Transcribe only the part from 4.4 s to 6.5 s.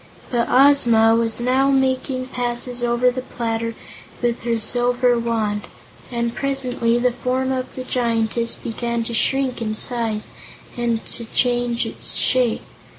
her silver Wand, and